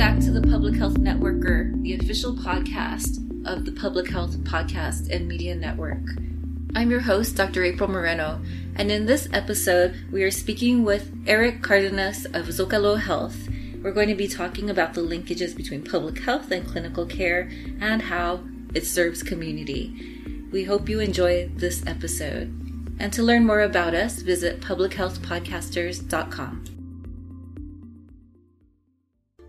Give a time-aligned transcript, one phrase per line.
[0.00, 5.28] back to the Public Health Networker, the official podcast of the Public Health Podcast and
[5.28, 6.00] Media Network.
[6.74, 7.62] I'm your host, Dr.
[7.64, 8.40] April Moreno,
[8.76, 13.46] and in this episode, we are speaking with Eric Cardenas of Zocalo Health.
[13.82, 17.50] We're going to be talking about the linkages between public health and clinical care
[17.82, 18.40] and how
[18.72, 20.48] it serves community.
[20.50, 22.46] We hope you enjoy this episode.
[22.98, 26.79] And to learn more about us, visit publichealthpodcasters.com.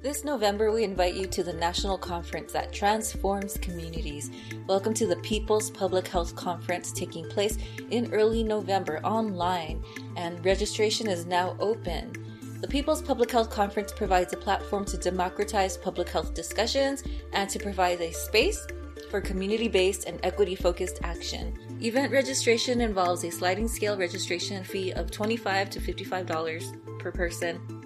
[0.01, 4.31] This November, we invite you to the national conference that transforms communities.
[4.65, 7.55] Welcome to the People's Public Health Conference taking place
[7.91, 9.83] in early November online,
[10.17, 12.13] and registration is now open.
[12.61, 17.59] The People's Public Health Conference provides a platform to democratize public health discussions and to
[17.59, 18.65] provide a space
[19.11, 21.55] for community based and equity focused action.
[21.79, 27.80] Event registration involves a sliding scale registration fee of 25 to $55 per person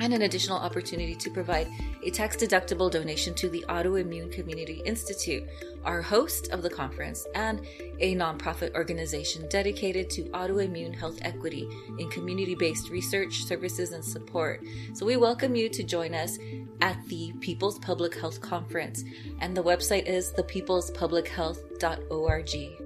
[0.00, 1.68] and an additional opportunity to provide
[2.02, 5.44] a tax deductible donation to the Autoimmune Community Institute,
[5.84, 7.60] our host of the conference, and
[8.00, 11.66] a nonprofit organization dedicated to autoimmune health equity
[11.98, 14.62] in community based research, services, and support.
[14.94, 16.38] So we welcome you to join us
[16.80, 19.04] at the People's Public Health Conference,
[19.40, 22.85] and the website is thepeoplespublichealth.org.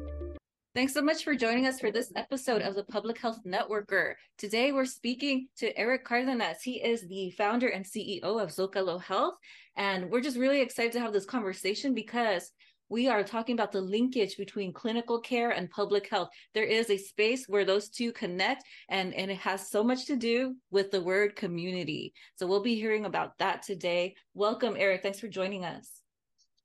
[0.72, 4.14] Thanks so much for joining us for this episode of the Public Health Networker.
[4.38, 6.62] Today we're speaking to Eric Cardenas.
[6.62, 9.34] He is the founder and CEO of Zocalo Health.
[9.76, 12.52] And we're just really excited to have this conversation because
[12.88, 16.28] we are talking about the linkage between clinical care and public health.
[16.54, 20.14] There is a space where those two connect, and, and it has so much to
[20.14, 22.12] do with the word community.
[22.36, 24.14] So we'll be hearing about that today.
[24.34, 25.02] Welcome, Eric.
[25.02, 25.99] Thanks for joining us.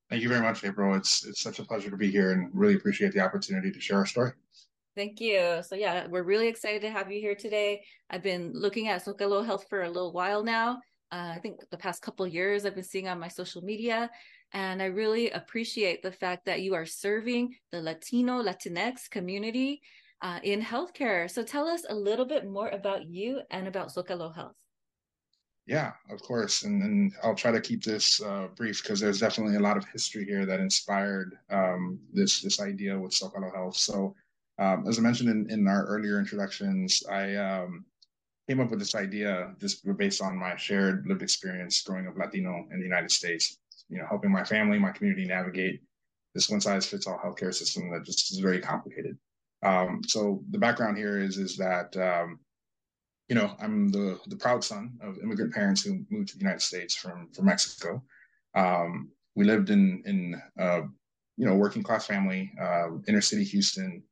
[0.10, 0.94] Thank you very much, April.
[0.96, 3.98] It's it's such a pleasure to be here and really appreciate the opportunity to share
[3.98, 4.32] our story.
[4.96, 5.62] Thank you.
[5.68, 7.84] So yeah, we're really excited to have you here today.
[8.10, 10.80] I've been looking at Zocalo Health for a little while now.
[11.12, 14.10] Uh, I think the past couple years I've been seeing on my social media,
[14.54, 19.82] and I really appreciate the fact that you are serving the Latino Latinx community
[20.22, 21.30] uh, in healthcare.
[21.30, 24.56] So tell us a little bit more about you and about Zocalo Health.
[25.68, 29.56] Yeah, of course, and, and I'll try to keep this uh, brief because there's definitely
[29.56, 33.76] a lot of history here that inspired um, this this idea with Zocalo Health.
[33.76, 34.16] So,
[34.60, 37.84] um, as I mentioned in, in our earlier introductions, I um,
[38.48, 42.68] came up with this idea this based on my shared lived experience growing up Latino
[42.72, 43.58] in the United States.
[43.90, 45.82] You know, helping my family, my community navigate
[46.36, 49.18] this one size fits all healthcare system that just is very complicated.
[49.64, 52.40] Um, so the background here is is that um,
[53.28, 56.62] you know, I'm the the proud son of immigrant parents who moved to the United
[56.62, 58.04] States from from Mexico.
[58.54, 60.82] Um, we lived in in uh,
[61.38, 64.04] you know working class family, uh, inner city Houston,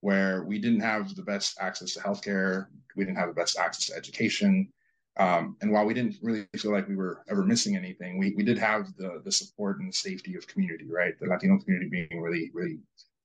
[0.00, 2.66] where we didn't have the best access to healthcare.
[2.96, 4.72] We didn't have the best access to education.
[5.18, 8.44] Um, and while we didn't really feel like we were ever missing anything, we, we
[8.44, 11.18] did have the, the support and safety of community, right?
[11.18, 12.78] The Latino community being really, really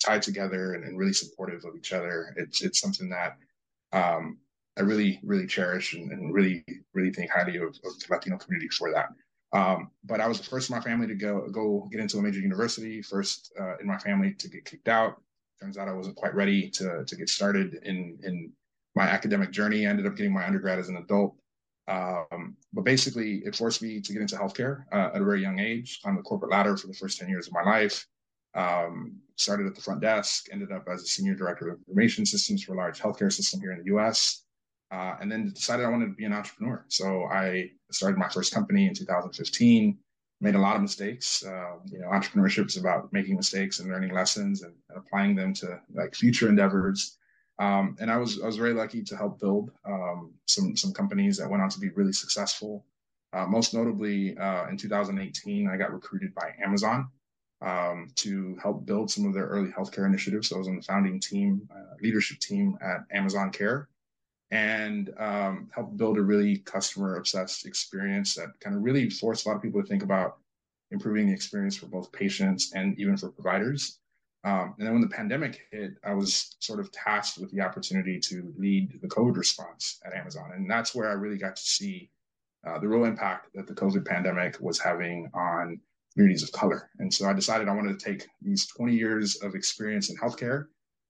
[0.03, 2.33] tied together and, and really supportive of each other.
[2.35, 3.37] It's, it's something that
[3.91, 4.39] um,
[4.77, 6.63] I really, really cherish and, and really,
[6.93, 9.09] really think highly of, of, the Latino community for that.
[9.55, 12.21] Um, but I was the first in my family to go go get into a
[12.21, 15.21] major university, first uh, in my family to get kicked out.
[15.61, 18.51] Turns out I wasn't quite ready to to get started in in
[18.95, 19.85] my academic journey.
[19.85, 21.35] I ended up getting my undergrad as an adult.
[21.87, 25.59] Um, but basically, it forced me to get into healthcare uh, at a very young
[25.59, 28.07] age Climbed the corporate ladder for the first 10 years of my life.
[28.55, 32.63] Um, started at the front desk, ended up as a senior director of information systems
[32.63, 34.42] for a large healthcare system here in the US
[34.93, 36.85] uh, and then decided I wanted to be an entrepreneur.
[36.87, 39.97] So I started my first company in 2015.
[40.39, 41.43] Made a lot of mistakes.
[41.43, 45.53] Uh, you know, entrepreneurship is about making mistakes and learning lessons and, and applying them
[45.55, 47.17] to like future endeavors.
[47.59, 51.37] Um, and I was I was very lucky to help build um, some some companies
[51.37, 52.85] that went on to be really successful.
[53.31, 57.07] Uh, most notably, uh, in 2018, I got recruited by Amazon
[57.61, 60.49] um, to help build some of their early healthcare initiatives.
[60.49, 63.87] So I was on the founding team, uh, leadership team at Amazon Care,
[64.53, 69.49] and um, help build a really customer obsessed experience that kind of really forced a
[69.49, 70.37] lot of people to think about
[70.91, 73.97] improving the experience for both patients and even for providers.
[74.43, 78.19] Um, and then when the pandemic hit, I was sort of tasked with the opportunity
[78.19, 80.51] to lead the COVID response at Amazon.
[80.53, 82.11] And that's where I really got to see
[82.67, 85.79] uh, the real impact that the COVID pandemic was having on
[86.13, 86.91] communities of color.
[86.99, 90.67] And so I decided I wanted to take these 20 years of experience in healthcare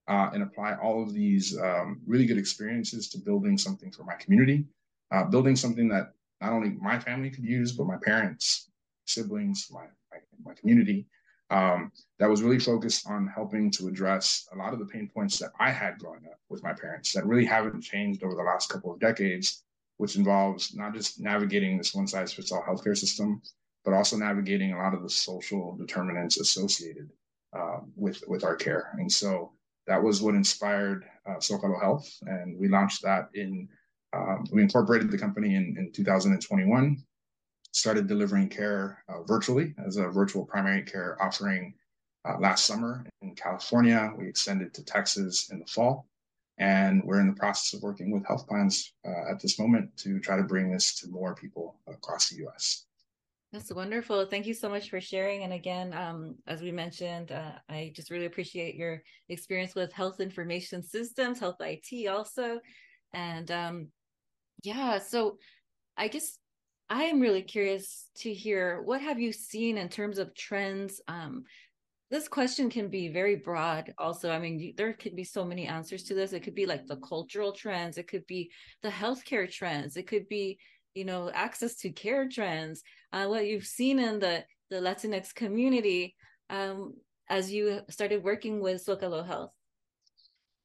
[0.08, 4.16] uh, and apply all of these um, really good experiences to building something for my
[4.16, 4.66] community,
[5.12, 8.70] uh, building something that not only my family could use, but my parents,
[9.06, 11.08] siblings, my, my, my community,
[11.50, 15.38] um, that was really focused on helping to address a lot of the pain points
[15.40, 18.70] that I had growing up with my parents that really haven't changed over the last
[18.70, 19.64] couple of decades,
[19.98, 23.42] which involves not just navigating this one size fits all healthcare system,
[23.86, 27.10] but also navigating a lot of the social determinants associated
[27.56, 28.92] uh, with with our care.
[28.98, 29.52] And so
[29.88, 33.68] that was what inspired uh, Zocalo Health, and we launched that in.
[34.16, 37.04] Um, we incorporated the company in, in 2021,
[37.72, 41.74] started delivering care uh, virtually as a virtual primary care offering
[42.24, 44.14] uh, last summer in California.
[44.16, 46.08] We extended to Texas in the fall,
[46.60, 50.20] and we're in the process of working with health plans uh, at this moment to
[50.20, 52.86] try to bring this to more people across the US.
[53.54, 54.26] That's wonderful.
[54.26, 55.44] Thank you so much for sharing.
[55.44, 60.20] And again, um, as we mentioned, uh, I just really appreciate your experience with health
[60.20, 62.60] information systems, health IT also.
[63.14, 63.88] And um,
[64.64, 65.38] yeah, so
[65.96, 66.40] I guess
[66.90, 71.00] I am really curious to hear what have you seen in terms of trends?
[71.08, 71.44] Um,
[72.10, 76.04] this question can be very broad also i mean there could be so many answers
[76.04, 78.52] to this it could be like the cultural trends it could be
[78.84, 80.60] the healthcare trends it could be
[80.94, 86.16] you know access to care trends uh, what you've seen in the the latinx community
[86.50, 86.94] um,
[87.30, 89.52] as you started working with zocalo health?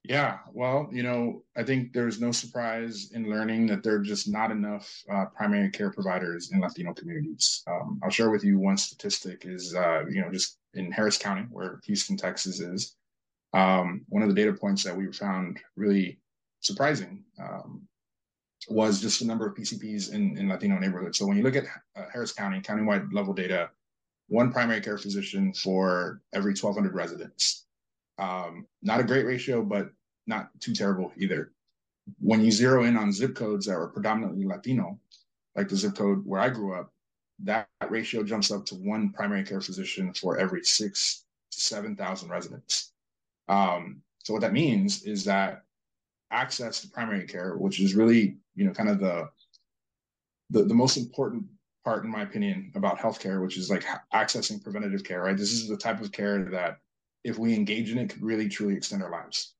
[0.04, 4.28] Yeah well you know i think there's no surprise in learning that there are just
[4.28, 7.62] not enough uh, primary care providers in latino communities.
[7.66, 11.46] Um, i'll share with you one statistic is uh, you know just in harris county
[11.50, 12.94] where houston texas is.
[13.54, 16.20] Um, one of the data points that we found really
[16.60, 17.87] surprising um,
[18.68, 21.18] was just the number of PCPs in, in Latino neighborhoods.
[21.18, 21.64] So when you look at
[21.96, 23.70] uh, Harris County, countywide level data,
[24.28, 27.66] one primary care physician for every 1,200 residents.
[28.18, 29.90] Um, not a great ratio, but
[30.26, 31.52] not too terrible either.
[32.20, 34.98] When you zero in on zip codes that are predominantly Latino,
[35.56, 36.92] like the zip code where I grew up,
[37.40, 42.92] that, ratio jumps up to one primary care physician for every six to 7,000 residents.
[43.48, 45.62] Um, so what that means is that
[46.30, 49.28] access to primary care, which is really, you know, kind of the
[50.50, 51.44] the, the most important
[51.84, 55.36] part, in my opinion, about healthcare, which is like accessing preventative care, right?
[55.36, 56.78] This is the type of care that
[57.22, 59.54] if we engage in it could really truly extend our lives.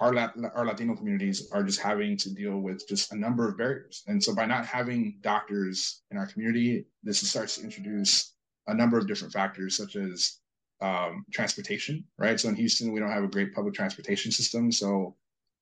[0.00, 3.56] Our, Lat- our Latino communities are just having to deal with just a number of
[3.56, 4.02] barriers.
[4.06, 8.34] And so by not having doctors in our community, this starts to introduce
[8.66, 10.38] a number of different factors, such as
[10.80, 12.40] um, transportation, right?
[12.40, 14.72] So in Houston, we don't have a great public transportation system.
[14.72, 15.14] So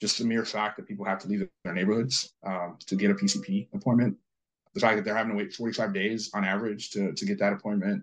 [0.02, 3.14] just the mere fact that people have to leave their neighborhoods um, to get a
[3.14, 4.16] PCP appointment,
[4.74, 7.52] the fact that they're having to wait 45 days on average to, to get that
[7.52, 8.02] appointment,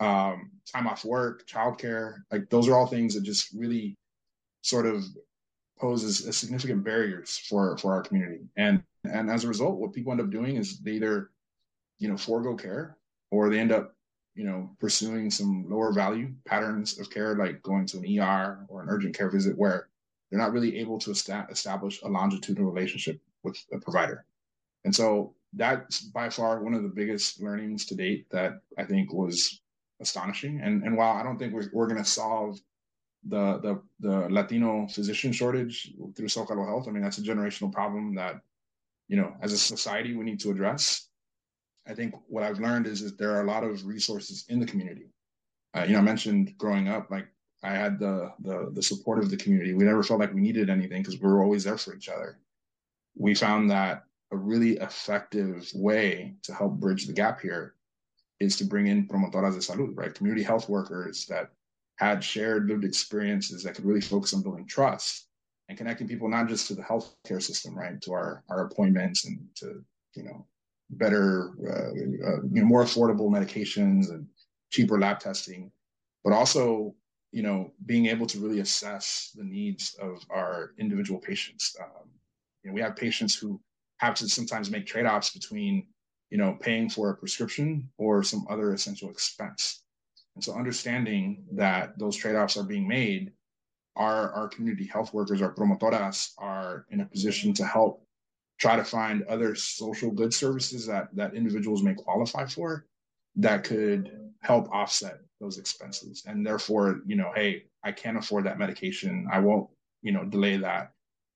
[0.00, 3.94] um, time off work, childcare, like those are all things that just really
[4.62, 5.04] sort of
[5.78, 8.40] poses as significant barriers for for our community.
[8.56, 11.30] And and as a result, what people end up doing is they either,
[12.00, 12.96] you know, forego care
[13.30, 13.94] or they end up,
[14.34, 18.82] you know, pursuing some lower value patterns of care, like going to an ER or
[18.82, 19.86] an urgent care visit where
[20.30, 24.24] they're not really able to establish a longitudinal relationship with a provider.
[24.84, 29.12] And so that's by far one of the biggest learnings to date that I think
[29.12, 29.60] was
[30.00, 30.60] astonishing.
[30.60, 32.58] And and while I don't think we're, we're going to solve
[33.28, 38.14] the, the the Latino physician shortage through Zocalo Health, I mean that's a generational problem
[38.16, 38.40] that
[39.08, 41.08] you know as a society we need to address.
[41.88, 44.66] I think what I've learned is that there are a lot of resources in the
[44.66, 45.08] community.
[45.72, 47.28] Uh, you know, I mentioned growing up, like
[47.62, 49.74] I had the the the support of the community.
[49.74, 52.38] We never felt like we needed anything because we were always there for each other.
[53.16, 57.74] We found that a really effective way to help bridge the gap here
[58.40, 60.14] is to bring in promotoras de salud, right?
[60.14, 61.50] Community health workers that
[61.96, 65.28] had shared lived experiences that could really focus on building trust
[65.68, 69.38] and connecting people not just to the healthcare system, right, to our our appointments and
[69.56, 69.82] to
[70.14, 70.46] you know
[70.90, 74.26] better, uh, uh, you know, more affordable medications and
[74.70, 75.70] cheaper lab testing,
[76.22, 76.94] but also
[77.32, 81.76] you know, being able to really assess the needs of our individual patients.
[81.80, 82.08] Um,
[82.62, 83.60] you know, we have patients who
[83.98, 85.86] have to sometimes make trade-offs between,
[86.30, 89.82] you know, paying for a prescription or some other essential expense.
[90.34, 93.32] And so understanding that those trade-offs are being made,
[93.96, 98.02] our, our community health workers, our promotoras are in a position to help
[98.58, 102.86] try to find other social good services that, that individuals may qualify for
[103.36, 106.22] that could help offset those expenses.
[106.26, 109.26] And therefore you know hey i can't afford that medication.
[109.30, 109.68] I won't
[110.02, 110.92] you know delay that.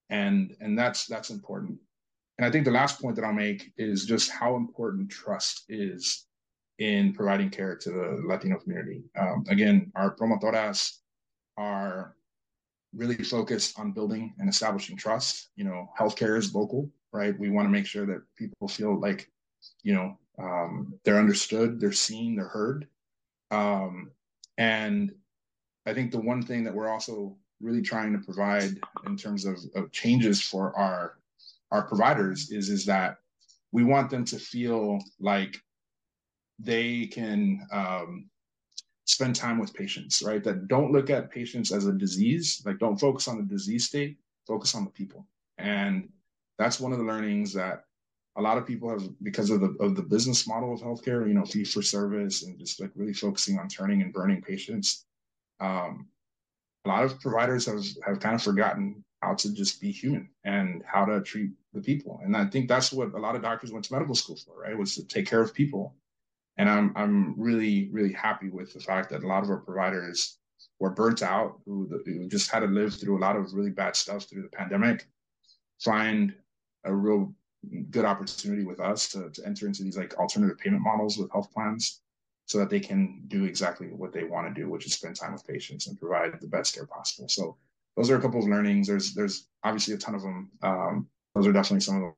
[0.09, 1.77] And and that's that's important.
[2.37, 6.25] And i think the last point that i'll make is just how important trust is
[6.79, 9.03] in providing care to the latino community.
[9.19, 10.97] Um, again our promotoras
[11.57, 12.15] are
[12.93, 15.49] really focused on building and establishing trust.
[15.55, 17.37] You know healthcare is local right?
[17.37, 19.29] We want to make sure that people feel like
[19.83, 22.87] you know um, they're understood they're seen they're heard
[23.51, 24.11] um,
[24.57, 25.13] and
[25.85, 29.57] I think the one thing that we're also really trying to provide in terms of,
[29.75, 31.17] of changes for our
[31.71, 33.17] our providers is is that
[33.71, 35.61] we want them to feel like
[36.59, 38.29] they can um,
[39.05, 40.43] spend time with patients, right?
[40.43, 44.17] That don't look at patients as a disease, like don't focus on the disease state,
[44.47, 45.25] focus on the people.
[45.57, 46.09] And
[46.57, 47.85] that's one of the learnings that
[48.37, 51.33] a lot of people have because of the of the business model of healthcare, you
[51.33, 55.05] know, fee for service and just like really focusing on turning and burning patients.
[55.59, 56.07] Um,
[56.85, 60.81] a lot of providers have have kind of forgotten how to just be human and
[60.85, 62.19] how to treat the people.
[62.23, 64.77] And I think that's what a lot of doctors went to medical school for, right?
[64.77, 65.95] Was to take care of people.
[66.57, 70.37] And I'm I'm really really happy with the fact that a lot of our providers
[70.79, 73.95] were burnt out, who, who just had to live through a lot of really bad
[73.95, 75.07] stuff through the pandemic,
[75.79, 76.33] find
[76.83, 77.33] a real
[77.91, 81.51] good opportunity with us to, to enter into these like alternative payment models with health
[81.53, 82.01] plans
[82.45, 85.33] so that they can do exactly what they want to do, which is spend time
[85.33, 87.29] with patients and provide the best care possible.
[87.29, 87.57] So
[87.95, 88.87] those are a couple of learnings.
[88.87, 90.49] There's there's obviously a ton of them.
[90.61, 92.15] Um, those are definitely some of them.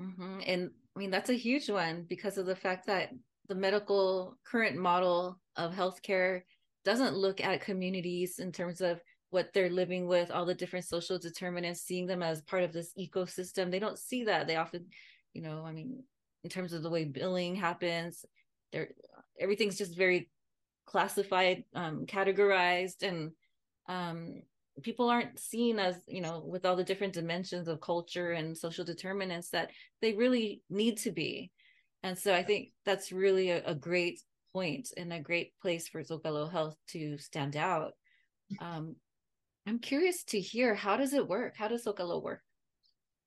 [0.00, 0.40] Mm-hmm.
[0.46, 3.10] And I mean that's a huge one because of the fact that
[3.48, 6.42] the medical current model of healthcare
[6.84, 11.18] doesn't look at communities in terms of what they're living with, all the different social
[11.18, 13.70] determinants, seeing them as part of this ecosystem.
[13.70, 14.46] They don't see that.
[14.46, 14.86] They often,
[15.34, 16.02] you know, I mean,
[16.44, 18.24] in terms of the way billing happens,
[18.72, 18.88] there
[19.38, 20.30] everything's just very
[20.86, 23.32] classified, um, categorized, and
[23.88, 24.42] um,
[24.82, 28.84] people aren't seen as, you know, with all the different dimensions of culture and social
[28.84, 29.70] determinants that
[30.00, 31.50] they really need to be.
[32.02, 34.20] And so I think that's really a, a great
[34.52, 37.92] point and a great place for Zocalo Health to stand out.
[38.60, 38.96] Um,
[39.68, 41.54] I'm curious to hear how does it work?
[41.54, 42.40] How does Zocalo work?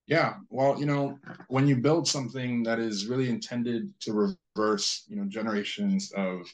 [0.07, 1.19] Yeah, well, you know,
[1.50, 6.51] when you build something that is really intended to reverse, you know, generations of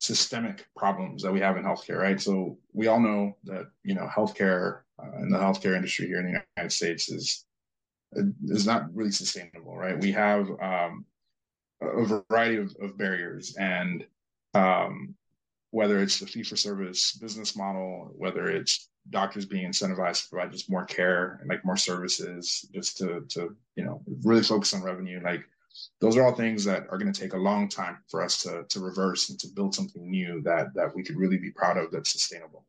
[0.00, 2.20] systemic problems that we have in healthcare, right?
[2.20, 6.26] So we all know that you know healthcare uh, and the healthcare industry here in
[6.26, 7.46] the United States is
[8.44, 9.98] is not really sustainable, right?
[9.98, 11.06] We have um,
[11.80, 14.06] a variety of, of barriers, and
[14.52, 15.14] um,
[15.70, 20.52] whether it's the fee for service business model, whether it's doctors being incentivized to provide
[20.52, 24.82] just more care and like more services just to to you know really focus on
[24.82, 25.44] revenue like
[26.00, 28.64] those are all things that are going to take a long time for us to
[28.68, 31.90] to reverse and to build something new that that we could really be proud of
[31.90, 32.64] that's sustainable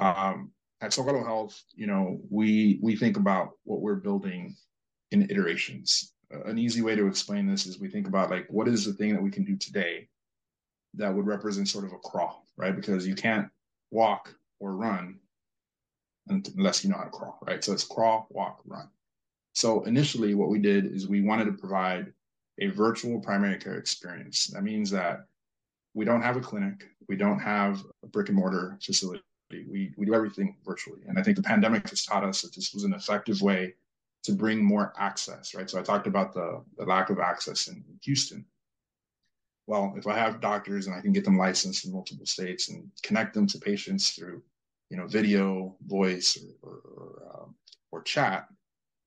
[0.00, 0.50] um,
[0.80, 4.56] at Zocalo Health, you know, we we think about what we're building
[5.10, 6.14] in iterations.
[6.32, 8.92] Uh, an easy way to explain this is we think about like what is the
[8.94, 10.08] thing that we can do today
[10.94, 12.74] that would represent sort of a crawl, right?
[12.74, 13.48] Because you can't
[13.90, 15.18] walk or run
[16.30, 17.62] unless you know how to crawl, right?
[17.62, 18.88] So it's crawl, walk, run.
[19.52, 22.12] So initially, what we did is we wanted to provide
[22.60, 24.46] a virtual primary care experience.
[24.46, 25.26] That means that
[25.94, 29.22] we don't have a clinic, we don't have a brick and mortar facility.
[29.50, 31.00] We, we do everything virtually.
[31.08, 33.74] And I think the pandemic has taught us that this was an effective way
[34.22, 35.68] to bring more access, right?
[35.68, 38.44] So I talked about the, the lack of access in Houston.
[39.66, 42.88] Well, if I have doctors and I can get them licensed in multiple states and
[43.02, 44.42] connect them to patients through
[44.90, 47.54] you know, video, voice, or or, um,
[47.92, 48.48] or chat,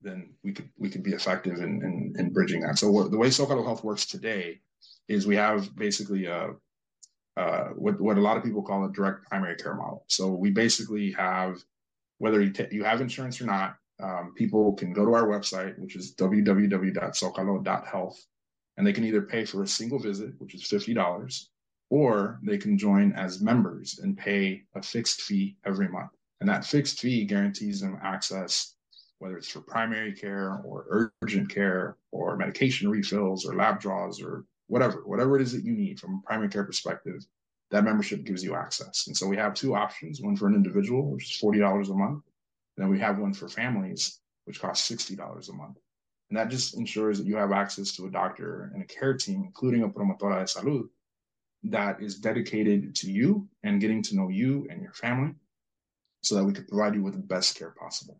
[0.01, 2.77] then we could we could be effective in in, in bridging that.
[2.77, 4.61] So what, the way Zocalo Health works today
[5.07, 6.51] is we have basically a
[7.35, 10.05] uh, what what a lot of people call a direct primary care model.
[10.07, 11.63] So we basically have
[12.19, 15.77] whether you t- you have insurance or not, um, people can go to our website,
[15.79, 18.25] which is www.zocalo.health,
[18.77, 21.49] and they can either pay for a single visit, which is fifty dollars,
[21.93, 26.09] or they can join as members and pay a fixed fee every month.
[26.39, 28.73] And that fixed fee guarantees them access,
[29.19, 34.43] whether it's for primary care or urgent care or medication refills or lab draws or
[34.65, 37.23] whatever, whatever it is that you need from a primary care perspective,
[37.69, 39.05] that membership gives you access.
[39.05, 42.23] And so we have two options one for an individual, which is $40 a month.
[42.75, 45.77] Then we have one for families, which costs $60 a month.
[46.31, 49.43] And that just ensures that you have access to a doctor and a care team,
[49.45, 50.89] including a promotora de salud,
[51.63, 55.33] that is dedicated to you and getting to know you and your family
[56.21, 58.19] so that we could provide you with the best care possible.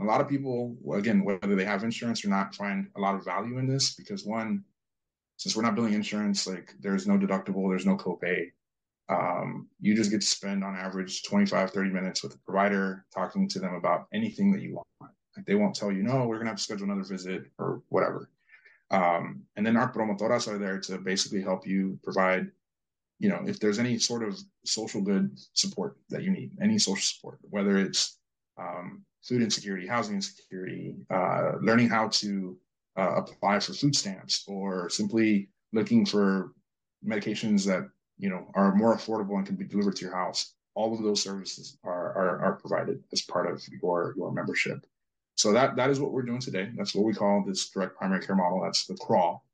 [0.00, 3.24] A lot of people, again, whether they have insurance or not, find a lot of
[3.24, 4.62] value in this because one,
[5.36, 8.50] since we're not billing insurance, like there's no deductible, there's no copay.
[9.08, 13.48] Um, you just get to spend on average 25, 30 minutes with the provider talking
[13.48, 15.12] to them about anything that you want.
[15.36, 18.30] Like they won't tell you, no, we're gonna have to schedule another visit or whatever.
[18.90, 22.50] Um, and then our promotoras are there to basically help you provide
[23.18, 27.02] you know, if there's any sort of social good support that you need, any social
[27.02, 28.18] support, whether it's
[28.58, 32.56] um, food insecurity, housing insecurity, uh, learning how to
[32.96, 36.52] uh, apply for food stamps, or simply looking for
[37.06, 40.54] medications that you know are more affordable and can be delivered to your house.
[40.74, 44.86] All of those services are, are, are provided as part of your your membership.
[45.34, 46.70] So that that is what we're doing today.
[46.76, 48.60] That's what we call this direct primary care model.
[48.62, 49.44] That's the crawl.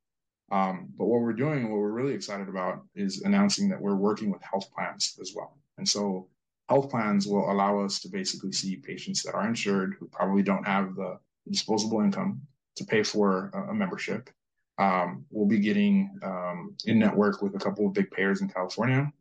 [0.51, 4.31] Um, but what we're doing, what we're really excited about, is announcing that we're working
[4.31, 5.57] with health plans as well.
[5.77, 6.27] And so
[6.69, 10.65] health plans will allow us to basically see patients that are insured who probably don't
[10.65, 12.41] have the disposable income
[12.75, 14.29] to pay for a, membership.
[14.77, 19.11] Um, we'll be getting um, in network with a couple of big payers in California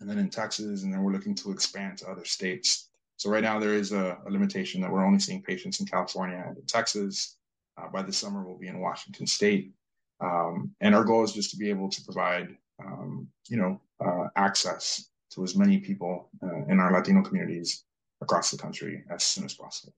[0.00, 2.88] and then in Texas, and then we're looking to expand to other states.
[3.16, 6.42] So right now there is a, a limitation that we're only seeing patients in California
[6.46, 7.36] and in Texas.
[7.78, 9.72] Uh, by the summer, we'll be in Washington State,
[10.20, 14.28] um, and our goal is just to be able to provide, um, you know, uh,
[14.36, 17.84] access to as many people uh, in our Latino communities
[18.22, 19.94] across the country as soon as possible.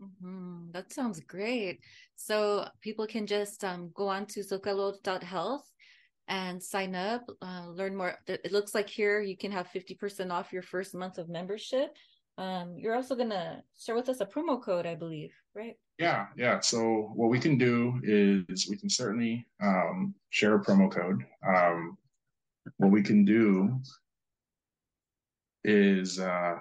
[0.00, 0.70] Mm-hmm.
[0.72, 1.80] That sounds great.
[2.16, 5.68] So people can just um, go on to zocalo.health
[6.28, 8.14] and sign up, uh, learn more.
[8.26, 11.96] It looks like here you can have 50% off your first month of membership.
[12.38, 15.76] Um, you're also going to share with us a promo code, I believe, right?
[16.02, 16.58] Yeah, yeah.
[16.58, 21.24] So what we can do is we can certainly um, share a promo code.
[21.46, 21.96] Um,
[22.78, 23.80] what we can do
[25.62, 26.56] is uh,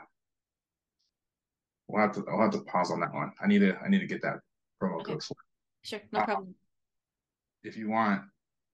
[1.87, 3.31] we'll have to I'll have to pause on that one.
[3.41, 4.41] I need to I need to get that
[4.79, 5.13] promo okay.
[5.13, 5.35] code for.
[5.83, 6.53] Sure, no uh, problem.
[7.63, 8.21] If you want,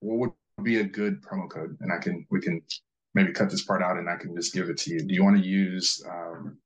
[0.01, 1.77] what would be a good promo code?
[1.79, 2.61] And I can we can
[3.13, 4.99] maybe cut this part out and I can just give it to you.
[4.99, 6.03] Do you want to use?
[6.09, 6.57] Um,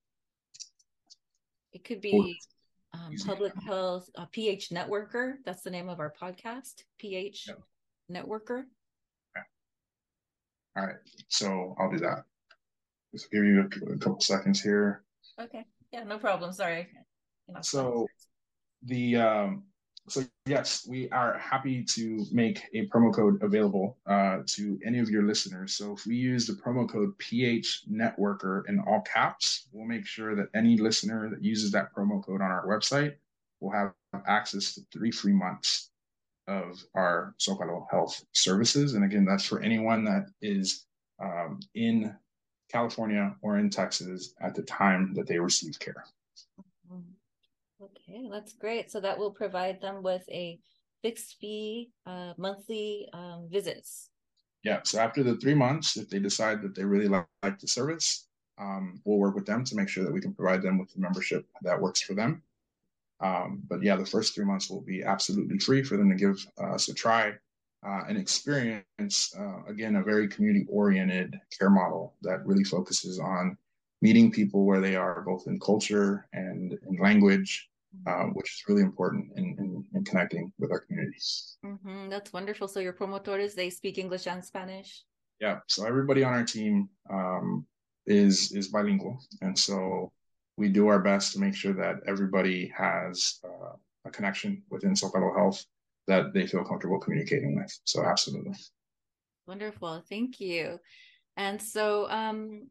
[1.71, 2.39] it could be
[2.93, 5.35] um, public health uh, PH Networker.
[5.45, 6.83] That's the name of our podcast.
[6.99, 7.59] PH yep.
[8.11, 8.63] Networker.
[9.35, 9.45] Okay.
[10.75, 10.95] All right,
[11.27, 12.23] so I'll do that.
[13.13, 15.03] Just give you a, a couple seconds here.
[15.39, 15.65] Okay.
[15.91, 16.53] Yeah, no problem.
[16.53, 16.87] Sorry.
[17.61, 18.07] So
[18.83, 19.63] the um,
[20.07, 25.09] so yes, we are happy to make a promo code available uh, to any of
[25.09, 25.75] your listeners.
[25.75, 30.35] So if we use the promo code PH Networker in all caps, we'll make sure
[30.35, 33.15] that any listener that uses that promo code on our website
[33.59, 33.93] will have
[34.25, 35.91] access to three free months
[36.47, 38.95] of our Zocalo Health services.
[38.95, 40.85] And again, that's for anyone that is
[41.21, 42.15] um, in
[42.71, 46.05] California or in Texas at the time that they receive care.
[47.81, 48.91] Okay, that's great.
[48.91, 50.59] So that will provide them with a
[51.01, 54.09] fixed fee uh, monthly um, visits.
[54.63, 54.81] Yeah.
[54.83, 58.27] So after the three months, if they decide that they really like, like the service,
[58.59, 60.99] um, we'll work with them to make sure that we can provide them with the
[60.99, 62.43] membership that works for them.
[63.19, 66.45] Um, but yeah, the first three months will be absolutely free for them to give
[66.57, 67.33] us a try
[67.85, 73.57] uh, and experience, uh, again, a very community oriented care model that really focuses on
[74.03, 77.70] meeting people where they are, both in culture and in language,
[78.07, 81.57] uh, which is really important in, in, in connecting with our communities.
[81.65, 82.09] Mm-hmm.
[82.09, 82.67] That's wonderful.
[82.67, 85.03] So, your promotores, they speak English and Spanish?
[85.39, 85.59] Yeah.
[85.67, 87.65] So, everybody on our team um,
[88.05, 89.19] is, is bilingual.
[89.41, 90.11] And so,
[90.57, 93.75] we do our best to make sure that everybody has uh,
[94.05, 95.65] a connection within Zocalo Health
[96.07, 97.77] that they feel comfortable communicating with.
[97.85, 98.53] So absolutely.
[99.47, 100.03] Wonderful.
[100.09, 100.79] Thank you.
[101.37, 102.69] And so um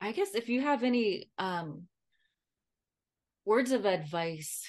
[0.00, 1.82] I guess if you have any um
[3.46, 4.64] words of advice,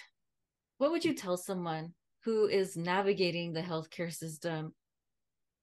[0.77, 4.73] what would you tell someone who is navigating the healthcare system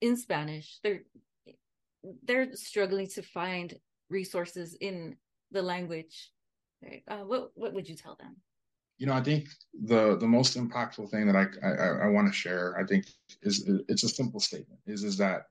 [0.02, 0.78] in Spanish?
[0.82, 1.02] They're
[2.24, 3.74] they're struggling to find
[4.10, 5.16] resources in
[5.52, 6.30] the language.
[6.82, 7.02] Right?
[7.08, 8.36] Uh, what what would you tell them?
[8.98, 9.48] you know, I think
[9.82, 13.06] the the most impactful thing that I I, I want to share, I think,
[13.42, 15.46] is it's a simple statement: is is that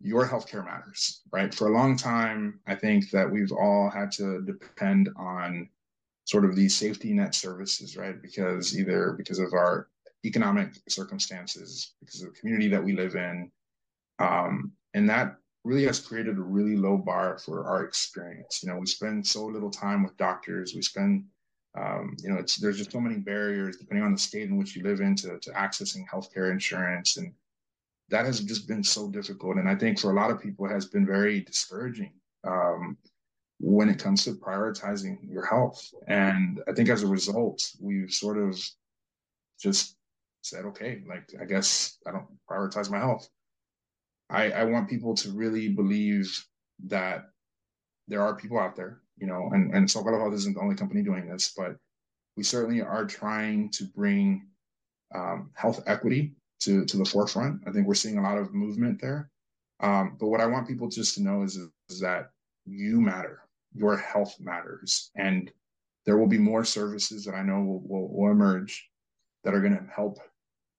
[0.00, 1.54] your healthcare matters, right?
[1.54, 5.68] For a long time, I think that we've all had to depend on
[6.26, 8.20] sort of these safety net services, right?
[8.20, 9.88] Because either because of our
[10.24, 13.50] economic circumstances, because of the community that we live in,
[14.18, 18.60] um, and that really has created a really low bar for our experience.
[18.62, 20.74] You know, we spend so little time with doctors.
[20.74, 21.24] We spend
[21.76, 24.74] um, you know, it's there's just so many barriers depending on the state in which
[24.74, 27.32] you live in to, to accessing healthcare insurance, and
[28.08, 29.56] that has just been so difficult.
[29.56, 32.12] And I think for a lot of people, it has been very discouraging
[32.44, 32.96] um,
[33.58, 35.92] when it comes to prioritizing your health.
[36.06, 38.58] And I think as a result, we've sort of
[39.60, 39.96] just
[40.42, 43.28] said, okay, like I guess I don't prioritize my health.
[44.28, 46.46] I, I want people to really believe
[46.86, 47.30] that
[48.08, 51.02] there are people out there you know, and, and Zocalo Health isn't the only company
[51.02, 51.76] doing this, but
[52.36, 54.46] we certainly are trying to bring
[55.14, 57.62] um, health equity to, to the forefront.
[57.66, 59.30] I think we're seeing a lot of movement there.
[59.80, 62.30] Um, but what I want people just to know is, is that
[62.66, 63.40] you matter,
[63.74, 65.10] your health matters.
[65.16, 65.50] And
[66.04, 68.88] there will be more services that I know will, will, will emerge
[69.44, 70.18] that are going to help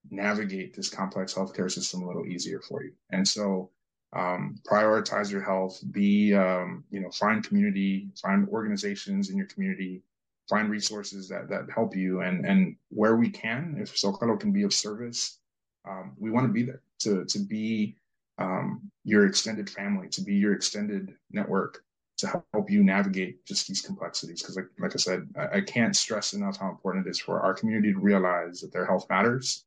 [0.09, 2.93] navigate this complex healthcare system a little easier for you.
[3.11, 3.71] And so
[4.15, 10.01] um, prioritize your health be um, you know find community find organizations in your community
[10.47, 14.63] find resources that that help you and and where we can if Zocalo can be
[14.63, 15.39] of service
[15.87, 17.97] um, we want to be there to to be
[18.37, 21.83] um, your extended family, to be your extended network,
[22.17, 24.41] to help you navigate just these complexities.
[24.41, 27.41] Because, like, like I said, I, I, can't stress enough how important it is for
[27.41, 29.65] our community to realize that their health matters.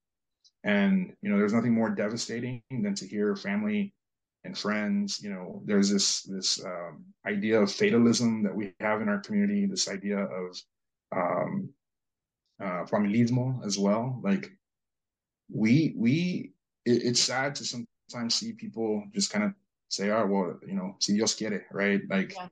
[0.65, 3.95] And you know, there's nothing more devastating than to hear family
[4.45, 5.23] and friends.
[5.23, 9.67] You know, there's this this um, idea of fatalism that we have in our community.
[9.67, 10.61] This idea of
[11.17, 11.71] um,
[12.61, 14.21] uh, familismo as well.
[14.23, 14.51] Like
[15.53, 16.53] we we
[16.85, 19.55] it, it's sad to sometimes see people just kind of
[19.91, 22.01] say, "Oh, well, you know, si Dios quiere," right?
[22.09, 22.49] Like yeah.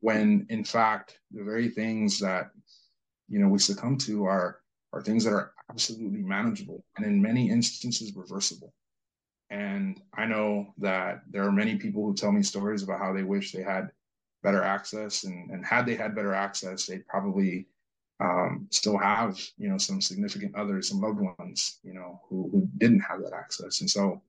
[0.00, 2.50] when in fact the very things that
[3.28, 4.60] you know we succumb to are
[4.92, 8.72] are things that are absolutely manageable and in many instances reversible.
[9.50, 13.22] And I know that there are many people who tell me stories about how they
[13.24, 13.90] wish they had
[14.42, 17.66] better access, and, and had they had better access, they'd probably
[18.20, 22.68] um, still have you know some significant others, some loved ones, you know, who, who
[22.78, 23.80] didn't have that access.
[23.80, 24.22] And so,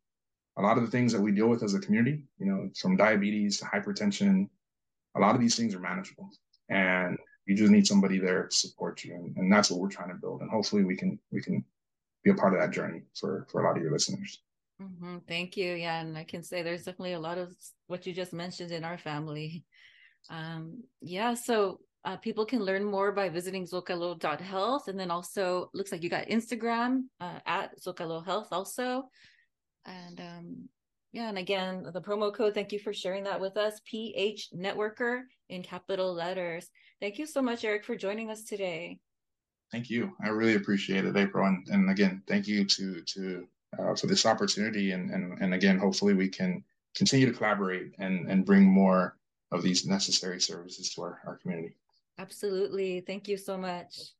[0.57, 2.95] a lot of the things that we deal with as a community, you know, from
[2.95, 4.47] diabetes to hypertension,
[5.15, 6.29] a lot of these things are manageable,
[6.69, 10.09] and you just need somebody there to support you, and, and that's what we're trying
[10.09, 10.41] to build.
[10.41, 11.63] And hopefully, we can we can
[12.23, 14.41] be a part of that journey for for a lot of your listeners.
[14.81, 15.17] Mm-hmm.
[15.27, 15.73] Thank you.
[15.73, 17.55] Yeah, and I can say there's definitely a lot of
[17.87, 19.63] what you just mentioned in our family.
[20.29, 24.87] Um, yeah, so uh, people can learn more by visiting zocalo.health.
[24.87, 29.09] And then also looks like you got Instagram uh, at Zocalo Health also.
[29.85, 30.69] And um,
[31.11, 35.21] yeah, and again, the promo code, thank you for sharing that with us, PH Networker
[35.49, 36.69] in capital letters.
[36.99, 38.99] Thank you so much, Eric, for joining us today.
[39.71, 40.13] Thank you.
[40.23, 41.47] I really appreciate it, April.
[41.47, 43.47] And, and again, thank you to to
[43.79, 44.91] uh, for this opportunity.
[44.91, 46.63] And, and and again, hopefully we can
[46.95, 49.17] continue to collaborate and and bring more
[49.51, 51.75] of these necessary services to our, our community.
[52.17, 53.01] Absolutely.
[53.01, 54.11] Thank you so much.